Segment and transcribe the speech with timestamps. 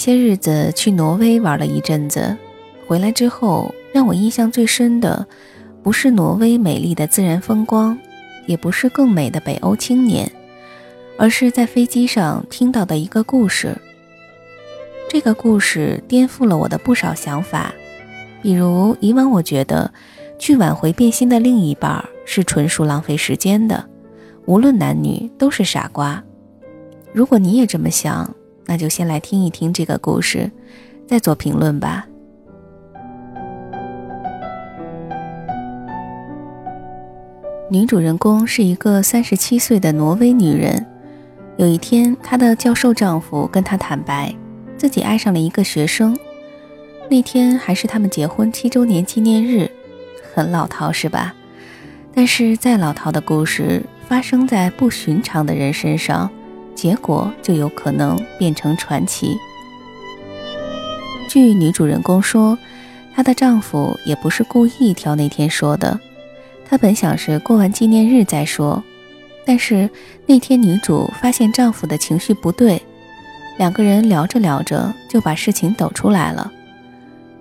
[0.00, 2.36] 些日子去挪威玩了一阵子，
[2.88, 3.72] 回来之后。
[3.92, 5.26] 让我印象最深的，
[5.82, 7.98] 不是挪威美丽的自然风光，
[8.46, 10.30] 也不是更美的北欧青年，
[11.18, 13.76] 而是在飞机上听到的一个故事。
[15.08, 17.74] 这个故事颠覆了我的不少想法，
[18.40, 19.92] 比如以往我觉得
[20.38, 23.84] 去挽回变心的另一半是纯属浪费时间的，
[24.46, 26.22] 无论男女都是傻瓜。
[27.12, 28.32] 如果你也这么想，
[28.66, 30.50] 那就先来听一听这个故事，
[31.06, 32.06] 再做评论吧。
[37.70, 40.86] 女主人公是一个三十七岁的挪威女人。
[41.56, 44.34] 有一天，她的教授丈夫跟她坦白，
[44.76, 46.16] 自己爱上了一个学生。
[47.08, 49.70] 那天还是他们结婚七周年纪念日，
[50.32, 51.34] 很老套是吧？
[52.12, 56.28] 但是再老套的故事发生在不寻常的人身上，
[56.80, 59.36] 结果就有可能变成传奇。
[61.28, 62.56] 据女主人公说，
[63.14, 66.00] 她的丈夫也不是故意挑那天说的。
[66.66, 68.82] 她本想是过完纪念日再说，
[69.44, 69.90] 但是
[70.24, 72.80] 那天女主发现丈夫的情绪不对，
[73.58, 76.50] 两个人聊着聊着就把事情抖出来了。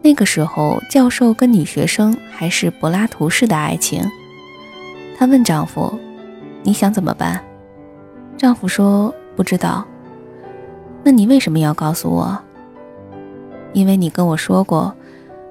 [0.01, 4.03] 那个时候，教授跟女学生还是柏拉图式的爱情。
[5.17, 5.97] 她问丈夫
[6.61, 7.41] ：“你想怎么办？”
[8.37, 9.87] 丈夫说：“不知道。”
[11.01, 12.37] 那你为什么要告诉我？
[13.71, 14.93] 因为你跟我说过，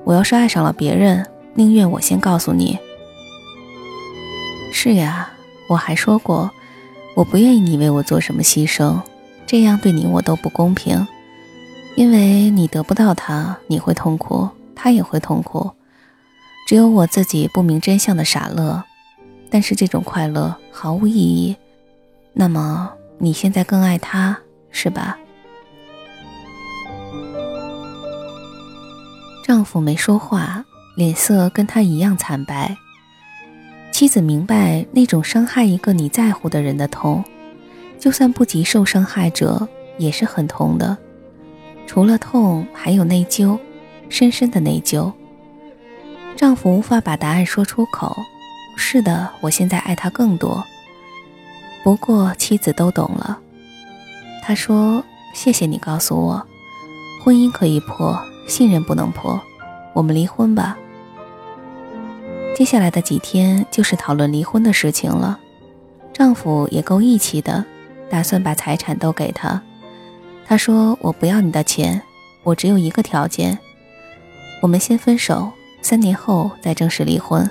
[0.05, 2.79] 我要是爱上了别人，宁愿我先告诉你。
[4.71, 5.31] 是呀，
[5.71, 6.51] 我还说过，
[7.17, 9.01] 我不愿意你为我做什么牺牲，
[9.47, 11.07] 这样对你我都不公平。
[11.97, 15.71] 因为你得不到他，你会痛苦，他也会痛苦。
[16.67, 18.85] 只有我自己不明真相的傻乐，
[19.49, 21.57] 但是这种快乐毫无意义。
[22.35, 24.39] 那么你现在更爱他，
[24.71, 25.19] 是吧？
[29.45, 30.65] 丈夫没说话，
[30.95, 32.77] 脸色跟他一样惨白。
[33.91, 37.25] 妻子明白那种伤害一个你在乎的人的痛，
[37.99, 40.97] 就算不及受伤害者也是很痛的。
[41.87, 43.59] 除了痛，还有内疚，
[44.09, 45.13] 深深的内疚。
[46.37, 48.15] 丈夫无法把答案说出口。
[48.77, 50.65] 是的，我现在爱他更多。
[51.83, 53.39] 不过妻子都懂了。
[54.43, 56.47] 他说：“谢谢你告诉我，
[57.23, 59.41] 婚姻可以破，信任不能破。
[59.95, 60.77] 我们离婚吧。”
[62.57, 65.39] 接下来的几天就是讨论离婚的事情了。
[66.13, 67.65] 丈夫也够义气的，
[68.11, 69.63] 打算把财产都给她。
[70.47, 72.03] 他说：“我不要你的钱，
[72.43, 73.59] 我只有一个条件，
[74.63, 75.53] 我们先分手，
[75.83, 77.49] 三年后再正式离婚。”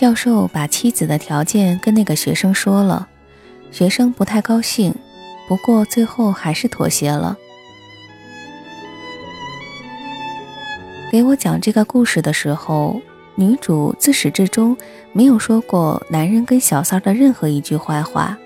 [0.00, 3.06] 教授把妻子的条件跟那个学生说了，
[3.70, 4.94] 学生不太高兴，
[5.46, 7.36] 不过最后还是妥协了。
[11.12, 12.98] 给我讲这个故事的时候。
[13.36, 14.76] 女主自始至终
[15.12, 18.36] 没有说过男人跟小三的任何一句坏话，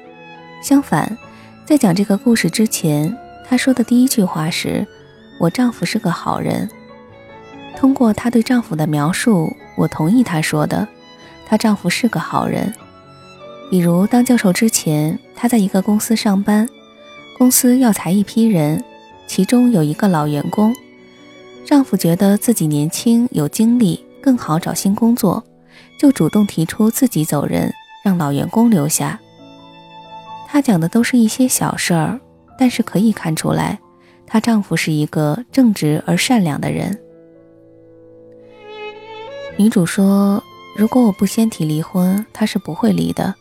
[0.62, 1.16] 相反，
[1.65, 3.16] 在讲这个故事之前，
[3.48, 4.86] 她说的第一句话是
[5.41, 6.68] ：“我丈夫是个好人。”
[7.77, 10.86] 通过她对丈夫的描述，我同意她说的，
[11.47, 12.73] 她丈夫是个好人。
[13.71, 16.69] 比如当教授之前，她在一个公司上班，
[17.39, 18.83] 公司要裁一批人，
[19.27, 20.75] 其中有一个老员工，
[21.65, 24.05] 丈夫觉得自己年轻有精力。
[24.23, 25.45] 更好找新工作，
[25.99, 27.71] 就主动提出自己走人，
[28.03, 29.21] 让老员工留下。
[30.49, 32.19] 她讲的都是一些小事儿，
[32.59, 33.79] 但是可以看出来，
[34.27, 36.99] 她丈夫是一个正直而善良的人。
[39.59, 40.43] 女主说
[40.76, 43.34] ：“如果我不先提离婚，他是不会离的。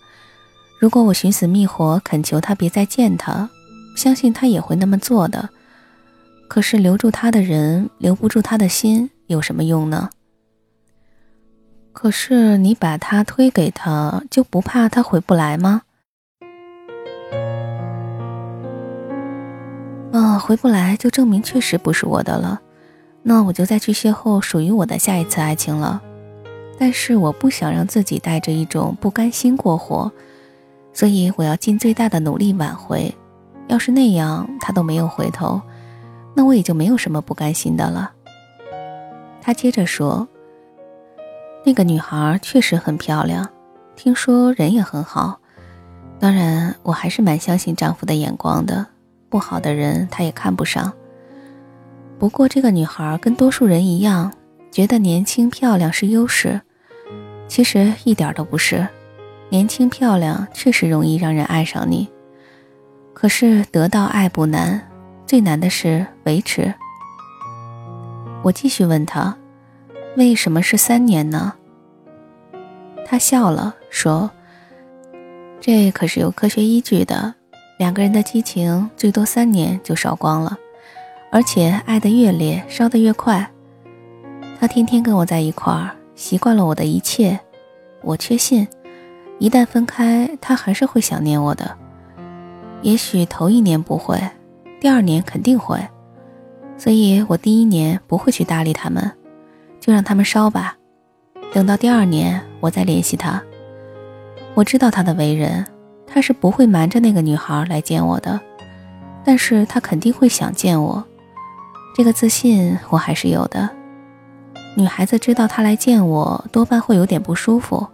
[0.80, 3.50] 如果我寻死觅活恳求他别再见他，
[3.96, 5.50] 相信他也会那么做的。
[6.48, 10.12] 可是留住他的人留不住他的心，有什么用呢？
[11.92, 15.82] 可是你把他推给他，就不怕他回不来吗？
[20.12, 22.62] 啊，回不来就证明确实不是我的了，
[23.24, 26.04] 那我就再去邂逅属于我的下一次爱情了。
[26.78, 30.12] 但是我不想让自己带着一种不甘心过活，
[30.94, 33.14] 所以我要尽最大的努力挽回。
[33.68, 35.62] 要是那样他都没有回头，
[36.36, 38.12] 那我也就没有什么不甘心的了。
[39.42, 40.28] 他接着说。
[41.66, 43.50] 那个女孩确实很漂亮，
[43.96, 45.40] 听说人也很好。
[46.20, 48.86] 当然，我还是蛮相信丈夫的眼光的，
[49.30, 50.92] 不好的人他也看不上。
[52.20, 54.30] 不过，这个女孩跟多数人一样，
[54.74, 56.60] 觉得年轻漂亮是优势，
[57.48, 58.88] 其实一点都不是。
[59.50, 62.10] 年轻漂亮确实容易让人爱上你，
[63.14, 64.82] 可是得到爱不难，
[65.28, 66.74] 最难的是维持。
[68.42, 69.38] 我继续问他。
[70.18, 71.54] 为什么是三年呢？
[73.06, 74.32] 他笑了，说
[75.62, 77.36] ：“这可是有科学依据的。
[77.78, 80.58] 两个人的激情最多三年就烧光了，
[81.32, 83.48] 而且爱得越烈，烧得越快。
[84.64, 87.38] 他天天跟我在一块儿，习惯了我的一切，
[88.02, 88.66] 我确信，
[89.38, 91.78] 一旦分开，他还是会想念我的。
[92.82, 94.18] 也许头一年不会，
[94.80, 95.86] 第二年肯定会，
[96.78, 99.12] 所以我第一年不会去搭理他们。”
[99.82, 100.78] 就让他们烧吧，
[101.52, 103.44] 等到第二年我再联系他。
[104.54, 105.66] 我知道他的为人，
[106.08, 108.40] 他是不会瞒着那个女孩来见我的，
[109.26, 111.04] 但是他肯定会想见我，
[111.94, 113.70] 这个自信我还是有的。
[114.76, 117.86] 女孩子知道他来见我，多半会有点不舒服。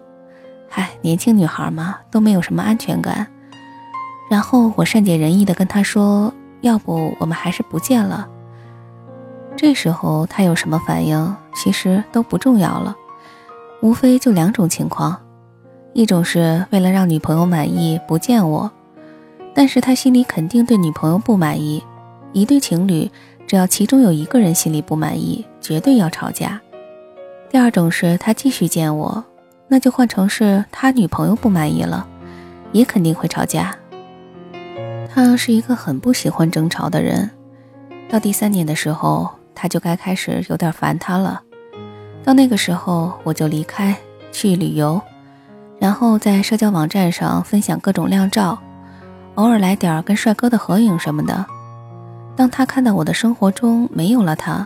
[0.69, 3.27] 嗨，年轻女孩嘛，都没有什么安全感。
[4.29, 8.27] 然后我善解人意的跟他说，要不我们还是不见了。
[9.57, 12.95] 这时候他有什么反应，其实都不重要了，
[13.81, 15.19] 无非就两种情况：
[15.93, 18.71] 一种是为了让女朋友满意不见我，
[19.53, 21.83] 但是他心里肯定对女朋友不满意。
[22.31, 23.11] 一对情侣，
[23.45, 26.61] 只要其中有一个人心里不满意，绝对要吵架。
[27.49, 29.23] 第二种是他继续见我，
[29.67, 32.07] 那就换成是他女朋友不满意了，
[32.71, 33.75] 也肯定会吵架。
[35.13, 37.29] 他是一个很不喜欢争吵的人，
[38.09, 39.29] 到第三年的时候。
[39.61, 41.41] 他就该开始有点烦他了，
[42.23, 43.93] 到那个时候我就离开
[44.31, 45.01] 去旅游，
[45.79, 48.57] 然后在社交网站上分享各种靓照，
[49.35, 51.45] 偶尔来点跟帅哥的合影什么的。
[52.37, 54.65] 当他看到我的生活中没有了他，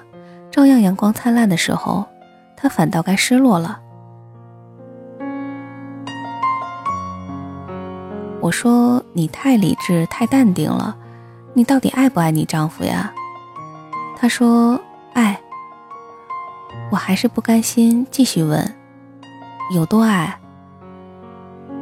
[0.52, 2.06] 照样阳光灿烂的时候，
[2.56, 3.80] 他反倒该失落了。
[8.42, 10.96] 我说你太理智太淡定了，
[11.54, 13.14] 你到底爱不爱你丈夫呀？
[14.18, 14.80] 他说
[15.14, 15.40] ：“爱。”
[16.92, 18.76] 我还是不甘心，继续问
[19.74, 20.38] ：“有多爱？”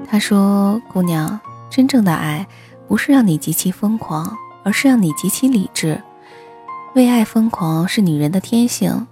[0.08, 1.40] 他说：“姑娘，
[1.70, 2.46] 真正的爱
[2.88, 6.02] 不是让你极其疯狂，而是让你极其理智。
[6.94, 9.08] 为爱疯狂是女人的天性，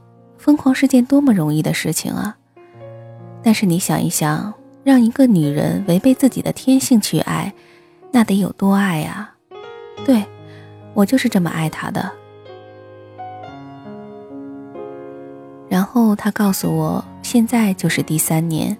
[0.49, 2.35] 疯狂是件多么容易的事情啊！
[3.43, 4.51] 但是你想一想，
[4.83, 7.53] 让一个女人违背自己的天性去爱，
[8.11, 9.29] 那得有多爱呀？
[10.03, 10.25] 对，
[10.95, 12.11] 我就是这么爱她的。”
[15.69, 18.75] 然后他告诉我，现在就是第三年。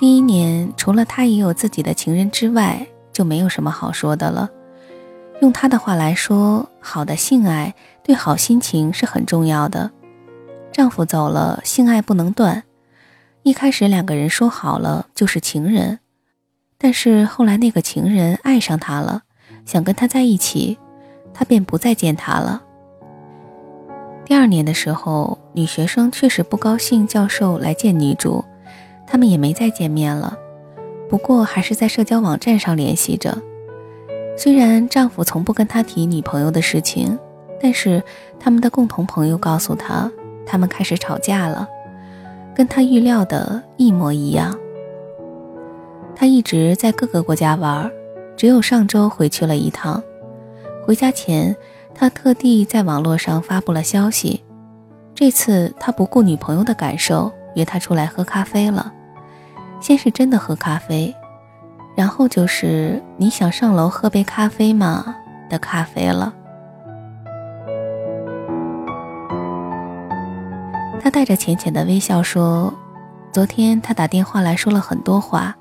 [0.00, 4.50] 第一年，除了他也有自己的情人之外，就没有什么好说的了。
[5.40, 9.92] 用他的话来说，好的性爱对好心情是很重要的。
[10.76, 12.64] 丈夫走了，性爱不能断。
[13.44, 16.00] 一开始两个人说好了就是情人，
[16.76, 19.22] 但是后来那个情人爱上他了，
[19.64, 20.76] 想跟他在一起，
[21.32, 22.62] 他便不再见他了。
[24.26, 28.44] 第二年的时候，女学生确实不高兴教授来见女主，
[29.06, 30.36] 他们也没再见面了。
[31.08, 33.38] 不过还是在社交网站上联系着。
[34.36, 37.18] 虽然丈夫从不跟她提女朋友的事情，
[37.62, 38.02] 但是
[38.38, 40.12] 他们的共同朋友告诉她，
[40.46, 41.68] 他们开始吵架了，
[42.54, 44.56] 跟他预料的一模一样。
[46.14, 47.90] 他一直在各个国家玩，
[48.36, 50.02] 只有上周回去了一趟。
[50.86, 51.54] 回家前。
[51.98, 54.44] 他特地在网络上发布了消息，
[55.14, 58.92] 这次他不顾女朋友的感受，约她出来喝咖啡了。
[59.80, 61.16] 先是真的喝咖啡，
[61.96, 65.16] 然后就是你想上楼喝杯咖啡吗
[65.48, 66.34] 的咖啡了。
[71.06, 72.74] 他带着浅浅的微笑说
[73.32, 75.56] ：“昨天他打电话来说了很多话，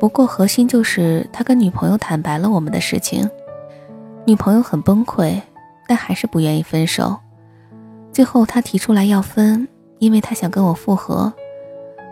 [0.00, 3.30] 不过核心就是他跟女朋友坦白了我们的事情，
[4.24, 5.40] 女朋友很崩溃，
[5.86, 7.16] 但还是不愿意分手。
[8.10, 9.68] 最后他提出来要分，
[10.00, 11.32] 因为他想跟我复合。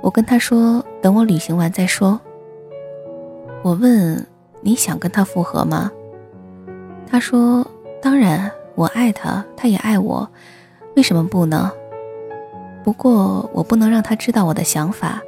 [0.01, 2.21] 我跟他说等我旅行完再说。
[3.65, 4.25] 我问
[4.61, 5.91] 你想跟他复合吗？
[7.11, 7.67] 他说
[8.01, 10.31] 当然，我爱他，他也爱我，
[10.95, 11.73] 为什么不呢？
[12.85, 15.23] 不过我不能让他知道我的想法，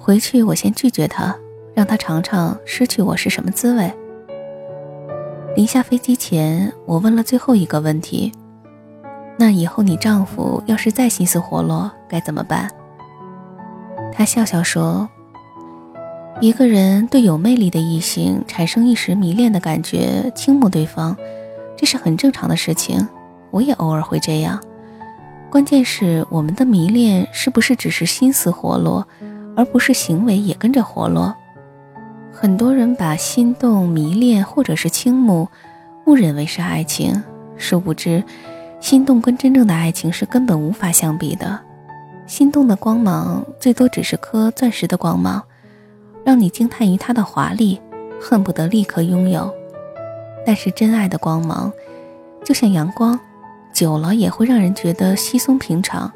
[0.00, 1.32] 回去我先拒绝他，
[1.74, 3.90] 让他尝尝失去我是什么滋味。
[5.54, 8.32] 临下飞机前，我问了最后一个问题：
[9.38, 12.68] 那以后你丈夫要是再心思活络，该怎么办？
[14.12, 15.08] 他笑笑说
[16.40, 21.16] ：“一个人对有魅力的异性产生一时迷恋的感觉，倾慕对方，
[21.76, 23.06] 这是很正常的事情。
[23.52, 24.60] 我也偶尔会这样。”
[25.52, 29.06] 关键是我们的迷恋是不是只是心思活络，
[29.54, 31.34] 而不是行为也跟着活络？
[32.32, 35.46] 很多人把心动、迷恋或者是倾慕
[36.06, 37.22] 误认为是爱情，
[37.58, 38.24] 殊不知，
[38.80, 41.60] 心动跟真正的爱情是根本无法相比的。
[42.26, 45.42] 心动的光芒最多只是颗钻石的光芒，
[46.24, 47.78] 让你惊叹于它的华丽，
[48.18, 49.52] 恨不得立刻拥有。
[50.46, 51.70] 但是真爱的光芒，
[52.42, 53.20] 就像阳光。
[53.72, 56.10] 久了也会让人觉得稀松平常，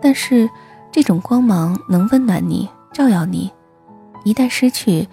[0.00, 0.48] 但是
[0.90, 3.52] 这种光芒能温暖你、照耀你。
[4.24, 5.08] 一旦失去，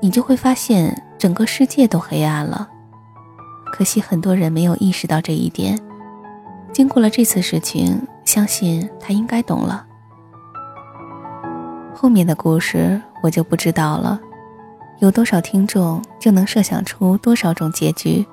[0.00, 2.68] 你就会发现整个世界都黑暗了。
[3.72, 5.78] 可惜很多人没有意识到这一点。
[6.72, 9.84] 经过了这次事情，相信他应该懂了。
[11.94, 14.20] 后面的故事我就不知道了。
[15.00, 18.24] 有多少听众就能设想出多少种结局？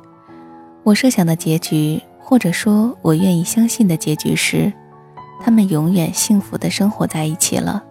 [0.83, 2.01] 我设想的结局。
[2.23, 4.71] 或者说，我愿意相信的结局是，
[5.43, 7.83] 他们永远幸福的生活在一起了。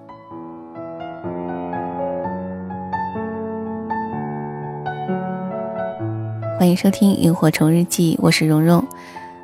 [6.58, 8.82] 欢迎收听《萤火虫日记》，我是蓉蓉。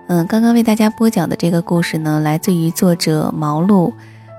[0.07, 3.93] 嗯，刚刚为大家播讲的这个故事呢，来自于作者毛露，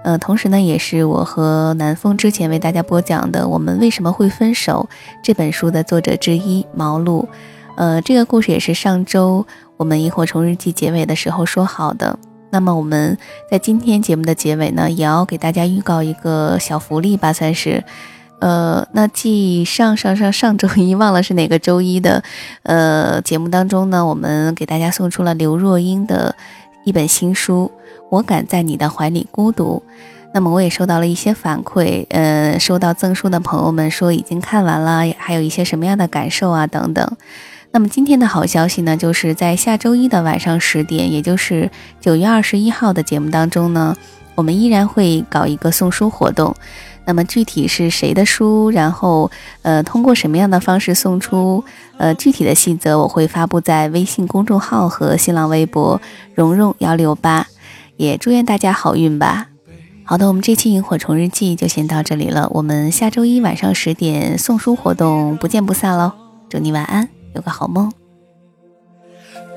[0.04, 4.90] 呃，同时呢，也是我和南风之前为大家播讲的《我们为什么会分手》
[5.22, 7.28] 这本书的作者之一毛露。
[7.76, 9.46] 呃，这个故事也是上周。
[9.78, 12.18] 我们萤火虫日记结尾的时候说好的，
[12.50, 13.18] 那么我们
[13.50, 17.84] 在今天节目的结尾呢，也要给大家预告一个小福利吧，算是，
[18.40, 22.24] 呃，那继上上上上周一忘了是哪个周一的，
[22.64, 26.36] 呃，节目当中呢，我们给大家送出了刘若英的
[26.84, 27.72] 一本新书
[28.10, 29.84] 《我敢在你的怀里孤独》，
[30.34, 37.18] 那么我也收到了一些反馈，呃，收到赠书的朋友们说已经看完了，还有一些什么样的感受啊等等。
[37.72, 41.70] 那么今天的好消息呢，就是在下周一的晚上十点，也就是
[42.02, 43.96] 九月二十一号的节目当中呢，
[44.36, 46.56] 我们依然会搞一个送书活动。
[47.06, 49.32] 那么具体是谁的书，然后
[49.62, 51.64] 呃通过什么样的方式送出，
[51.98, 56.02] 呃具体的细则我会发布在微信公众号和新浪微博
[56.36, 57.48] “蓉蓉幺六八”。
[57.96, 59.48] 也祝愿大家好运吧。
[60.04, 66.12] 好的，我们这期萤火虫日记就先到这里了，我们下周一晚上十点送书活动不见不散喽！
[66.50, 67.17] 祝你晚安。
[67.38, 67.92] 有个好梦。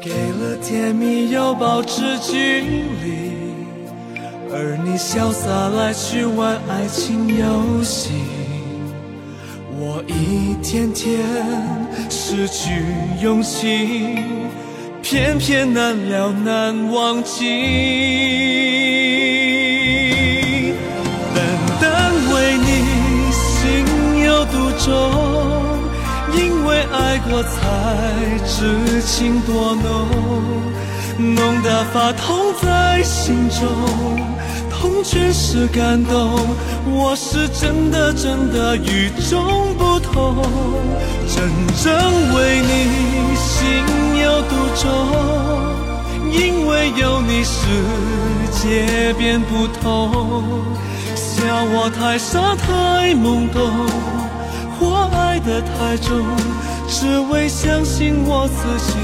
[0.02, 3.32] 给了甜蜜又保持距离，
[4.52, 8.10] 而你潇洒来去玩爱情游戏，
[9.78, 11.20] 我一天天
[12.10, 12.82] 失去
[13.22, 14.18] 勇气，
[15.02, 18.79] 偏偏难了难忘记。
[28.60, 33.66] 痴情多浓，浓得发痛在心中，
[34.70, 36.38] 痛全是感动。
[36.84, 40.44] 我是真的真的与众不同，
[41.26, 41.48] 真
[41.82, 41.90] 正
[42.34, 43.64] 为你心
[44.22, 44.84] 有独钟。
[46.30, 47.64] 因为有你，世
[48.52, 50.60] 界变不同。
[51.14, 53.70] 笑我太傻太懵懂。
[54.82, 56.26] 我爱的太重，
[56.90, 58.98] 只为相信我自己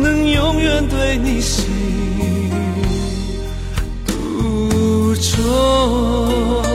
[0.00, 1.66] 能永远对你心
[4.06, 6.69] 独钟。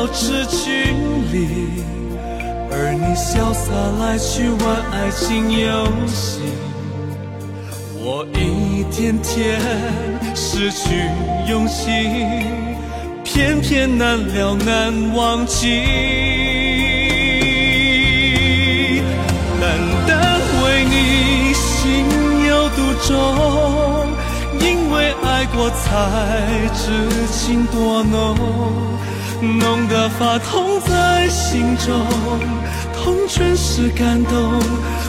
[0.00, 0.94] 保持距
[1.30, 1.84] 离，
[2.70, 6.40] 而你潇洒来去玩爱情游戏，
[7.98, 9.60] 我一天天
[10.34, 11.04] 失去
[11.50, 11.90] 勇气，
[13.22, 15.82] 偏偏难了难忘记。
[19.60, 19.68] 单
[20.08, 22.06] 单为你心
[22.48, 23.12] 有独钟，
[24.60, 25.84] 因为爱过才
[26.74, 28.34] 知情多浓，
[29.40, 32.06] 浓得发痛在心中，
[32.94, 34.60] 痛全是感动。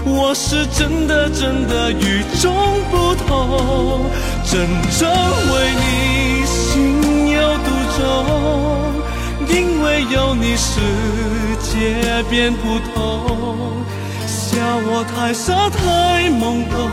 [0.05, 2.55] 我是真的真的与众
[2.89, 4.05] 不同，
[4.45, 5.09] 真正
[5.51, 8.01] 为你心有独钟，
[9.49, 10.79] 因为有你世
[11.59, 13.83] 界变不同。
[14.27, 14.57] 笑
[14.87, 16.89] 我太傻太懵懂，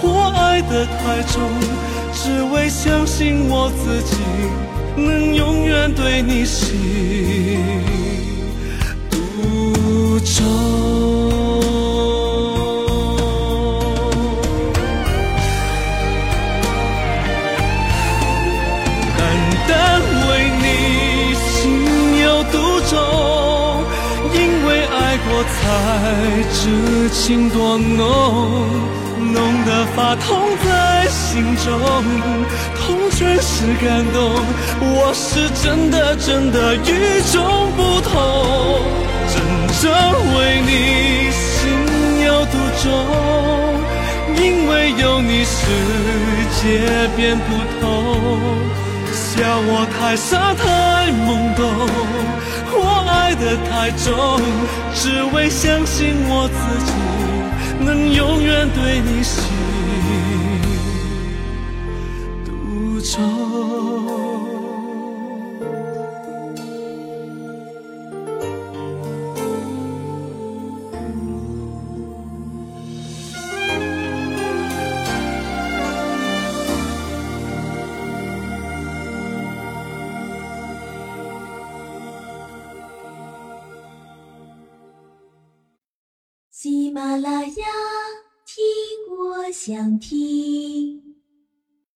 [0.00, 1.42] 或爱得太重，
[2.14, 4.16] 只为相信我自己
[5.04, 6.76] 能永远对你心
[9.10, 11.19] 独钟。
[26.52, 28.08] 知情多浓，
[29.32, 31.68] 浓得发痛在心中，
[32.76, 34.32] 痛全是感动。
[34.80, 38.12] 我是真的真的与众不同，
[39.28, 39.34] 真
[39.80, 39.90] 正
[40.36, 42.52] 为你心有独
[42.82, 42.88] 钟，
[44.36, 45.58] 因为有你世
[46.60, 47.48] 界变不
[47.80, 47.86] 同。
[49.30, 51.62] 笑我太傻太懵懂，
[52.74, 54.42] 我爱的太重，
[54.92, 56.90] 只为相信我自己
[57.84, 59.22] 能永远对你